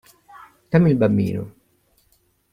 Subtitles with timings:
[0.71, 1.53] Dammi il bambino.